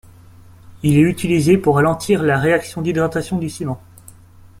Il 0.81 0.97
est 0.97 1.01
utilisé 1.01 1.59
pour 1.59 1.75
ralentir 1.75 2.23
la 2.23 2.35
réaction 2.39 2.81
d’hydratation 2.81 3.37
du 3.37 3.51
ciment. 3.51 3.79